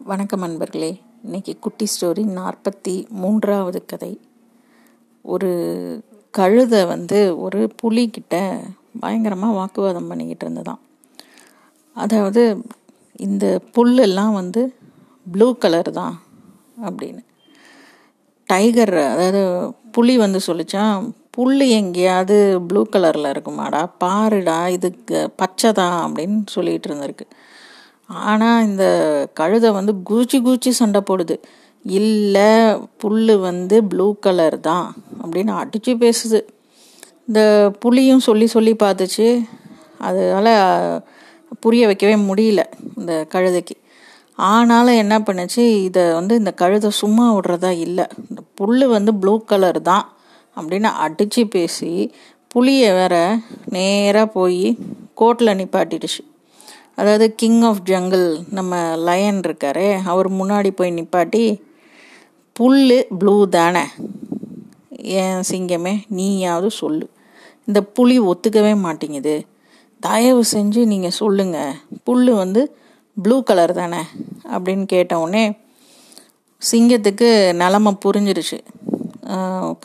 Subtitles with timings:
[0.00, 1.00] வணக்கம் அன்பர்களே.
[1.22, 4.20] இன்னைக்கு குட்டி ஸ்டோரி நாற்பத்தி மூன்றாவது கதை.
[5.24, 5.50] ஒரு
[6.30, 8.34] கழுதை வந்து ஒரு புலிகிட்ட
[9.00, 10.78] பயங்கரமாக வாக்குவாதம் பண்ணிக்கிட்டு இருந்ததான்
[11.96, 12.62] அதாவது
[13.16, 14.74] இந்த புல்லெல்லாம் வந்து
[15.26, 16.16] ப்ளூ கலர் தான்
[16.84, 17.22] அப்படின்னு.
[18.48, 26.42] டைகர் அதாவது புலி வந்து சொல்லிச்சான் புல் எங்கேயாவது ப்ளூ கலரில் இருக்குமாடா பாருடா இதுக்கு பச்சை தான் அப்படின்னு
[26.54, 27.26] சொல்லிகிட்டு இருந்திருக்கு.
[28.08, 28.84] ஆனால் இந்த
[29.34, 31.36] கழுதை வந்து கூச்சி கூச்சி சண்டை போடுது.
[31.84, 32.50] இல்லை
[32.96, 34.86] புல் வந்து ப்ளூ கலர் தான்
[35.22, 36.40] அப்படின்னு அடித்து பேசுது.
[37.28, 37.40] இந்த
[37.84, 39.26] புளியும் சொல்லி சொல்லி பார்த்துச்சு.
[40.06, 40.52] அதனால்
[41.60, 42.62] புரிய வைக்கவே முடியல
[42.98, 43.76] இந்த கழுதைக்கு.
[44.36, 45.62] ஆனாலும் என்ன பண்ணுச்சு?
[45.88, 48.06] இதை வந்து இந்த கழுதை சும்மா விடுறதா இல்லை.
[48.30, 50.06] இந்த புல் வந்து ப்ளூ கலர் தான்
[50.56, 51.90] அப்படின்னு அடித்து பேசி
[52.54, 53.14] புளியை வேற
[53.74, 54.78] நேராக போய்
[55.14, 56.20] கோட்டில் நிப்பாட்டிடுச்சு.
[56.98, 58.74] அதாவது கிங் ஆஃப் ஜங்கிள் நம்ம
[59.08, 61.44] லயன் இருக்காரு அவர் முன்னாடி போய் நிப்பாட்டி
[62.56, 63.82] புல் ப்ளூ தானே?
[65.22, 67.06] ஏன் சிங்கமே நீயாவது சொல்லு.
[67.68, 69.34] இந்த புலி ஒத்துக்கவே மாட்டேங்குது.
[70.00, 72.62] தயவு செஞ்சு நீங்கள் சொல்லுங்கள் புல் வந்து
[73.16, 74.00] ப்ளூ கலர் தானே?
[74.54, 75.44] அப்படின்னு கேட்டவுடனே
[76.62, 77.28] சிங்கத்துக்கு
[77.62, 78.58] நிலமை புரிஞ்சிருச்சு.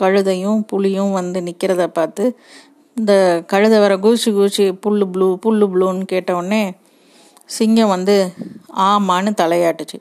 [0.02, 2.24] கழுதையும் புளியும் வந்து நிற்கிறத பார்த்து
[2.98, 3.14] இந்த
[3.52, 6.64] கழுதை வர கூச்சி கூச்சி புல் ப்ளூ புல் ப்ளூன்னு கேட்டவுடனே
[7.46, 8.16] சிங்கம் வந்து
[8.78, 9.98] ஆமான்னு தலையாட்டுச்சு.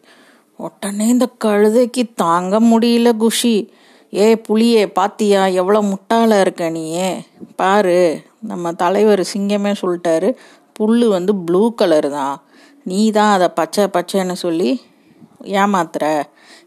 [0.56, 3.72] உடனே இந்த கழுதைக்கு தாங்க முடியல குஷி.
[4.14, 7.22] ஏ புளியே பாத்தியா எவ்வளோ முட்டாளாக இருக்க நீயே
[7.56, 10.36] பாரு நம்ம தலைவர் சிங்கமே சொல்லிட்டாரு.
[10.72, 12.36] புல் வந்து ப்ளூ கலர் தான்
[12.82, 14.70] நீ தான் அதை பச்சை பச்சைன்னு சொல்லி
[15.42, 16.04] ஏமாத்துற.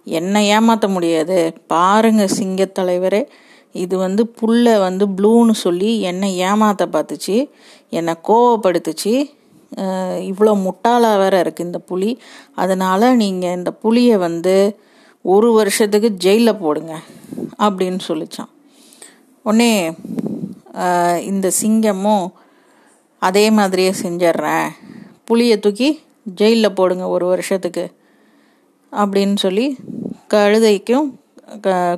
[0.04, 1.38] என்ன ஏமாற்ற முடியாது.
[1.68, 3.28] பாருங்க சிங்க தலைவரே
[3.72, 7.38] இது வந்து புல்லை வந்து ப்ளூன்னு சொல்லி என்னை ஏமாத்த பார்த்துச்சு.
[7.90, 9.14] என்னை கோவப்படுத்துச்சு.
[10.32, 12.12] இவ்வளோ முட்டாளாக வேற இருக்குது இந்த புலி.
[12.62, 14.56] அதனால் நீங்கள் இந்த புளியை வந்து
[15.34, 16.94] ஒரு வருஷத்துக்கு ஜெயிலில் போடுங்க
[17.66, 18.52] அப்படின்னு சொல்லிச்சான்.
[19.46, 19.72] உடனே
[21.32, 22.26] இந்த சிங்கமும்
[23.28, 24.70] அதே மாதிரியே செஞ்சிட்றேன்.
[25.30, 25.90] புளியை தூக்கி
[26.40, 27.86] ஜெயிலில் போடுங்க ஒரு வருஷத்துக்கு
[28.92, 29.66] அப்படின்னு சொல்லி
[30.34, 31.08] கழுதைக்கும்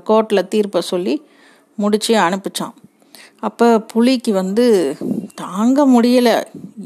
[0.09, 1.15] கோர்ட்டில் தீர்ப்பை சொல்லி
[1.81, 2.75] முடித்து அனுப்பிச்சான்.
[3.47, 4.65] அப்போ புலிக்கு வந்து
[5.41, 6.35] தாங்க முடியலை.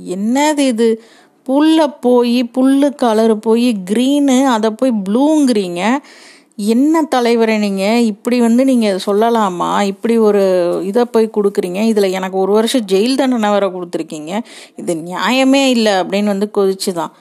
[0.05, 1.01] என்னது இது?
[1.47, 5.99] புல்ல போய் புல்லு கலர் போய் க்ரீனு அதை போய் ப்ளூங்கிறீங்க
[6.55, 9.81] என்ன தலைவரை நீங்கள் இப்படி வந்து நீங்கள் சொல்லலாமா?
[9.81, 10.43] இப்படி ஒரு
[10.85, 11.81] இதை போய் கொடுக்குறீங்க.
[11.81, 14.41] இதில் எனக்கு ஒரு வருஷம் ஜெயில் தண்டனை வர கொடுத்துருக்கீங்க.
[14.75, 17.13] இது நியாயமே இல்லை அப்படின்னு வந்து கொதிச்சு தான்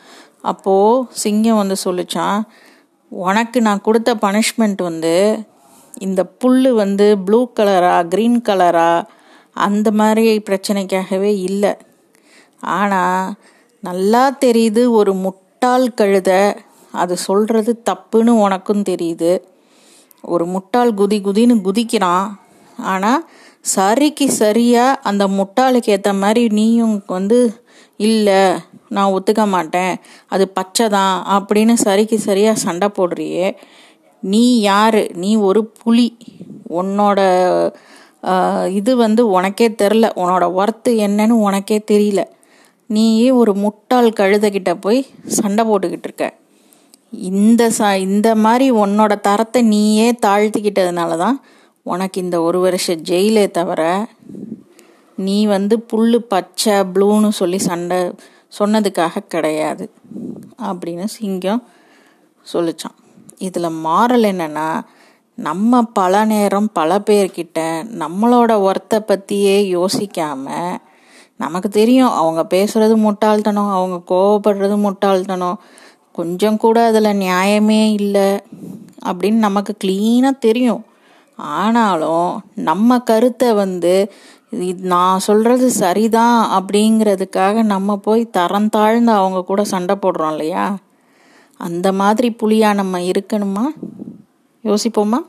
[0.43, 2.41] அப்போது சிங்கம் வந்து சொல்லிச்சான்
[3.09, 5.47] உனக்கு நான் கொடுத்த பனிஷ்மெண்ட் வந்து
[5.95, 9.03] இந்த புல் வந்து ப்ளூ கலரா க்ரீன் கலரா
[9.53, 11.79] அந்த மாதிரி பிரச்சனைக்காகவே இல்லை.
[12.63, 13.35] ஆனால்
[13.83, 16.31] நல்லா தெரியுது ஒரு முட்டாள் கழுத.
[16.95, 19.33] அது சொல்கிறது தப்புன்னு உனக்கும் தெரியுது.
[20.25, 22.29] ஒரு முட்டாள் குதி குதின்னு குதிக்கிறான்.
[22.93, 23.27] ஆனால்
[23.75, 27.39] சரிக்கு சரியாக அந்த முட்டாளுக்கு ஏற்ற மாதிரி நீயும் வந்து
[28.07, 28.41] இல்லை
[28.97, 29.95] நான் ஒத்துக்க மாட்டேன்.
[30.35, 33.49] அது பச்சை தான் அப்படின்னு சரிக்கு சரியாக சண்டை போடுறியே.
[34.23, 35.01] நீ யார்?
[35.23, 36.09] நீ ஒரு புலி.
[36.81, 37.21] உன்னோட
[38.79, 42.23] இது வந்து உனக்கே தெரில உன்னோட ஒர்த்து என்னன்னு உனக்கே தெரியல.
[42.91, 45.01] நீயே ஒரு முட்டாள் கழுதகிட்ட போய்
[45.39, 46.27] சண்டை போட்டுக்கிட்டு இருக்க.
[47.31, 51.39] இந்த ச இந்த மாதிரி உன்னோட தரத்தை நீயே தாழ்த்திக்கிட்டதுனால தான்
[51.87, 53.83] உனக்கு இந்த ஒரு வருஷம் ஜெயிலே தவிர
[55.19, 58.01] நீ வந்து புல் பச்சை ப்ளூன்னு சொல்லி சண்டை
[58.59, 59.85] சொன்னதுக்காக கிடையாது
[60.69, 61.63] அப்படின்னு சிங்கம்
[62.47, 62.97] சொல்லிச்சான்.
[63.39, 64.69] இதில் மாறல் என்னென்னா
[65.39, 67.59] நம்ம பல நேரம் பல பேர்கிட்ட
[68.03, 70.73] நம்மளோட ஒர்த்தை பற்றியே யோசிக்காமல்
[71.39, 75.59] நமக்கு தெரியும் அவங்க பேசுறது முட்டாள்தனம் அவங்க கோவப்படுறது முட்டாள்தனம்.
[76.13, 78.29] கொஞ்சம் கூட அதில் நியாயமே இல்லை
[79.07, 80.85] அப்படின்னு நமக்கு க்ளீனாக தெரியும்.
[81.37, 84.13] ஆனாலும் நம்ம கருத்தை வந்து
[84.93, 90.77] நான் சொல்றது சரிதான் அப்படிங்கிறதுக்காக நம்ம போய் தரம் தாழ்ந்து அவங்க கூட சண்டை போடுறோம் இல்லையா?
[91.57, 93.65] அந்த மாதிரி புலியாக நம்ம இருக்கணுமா?
[94.65, 95.21] யோசிப்போமா?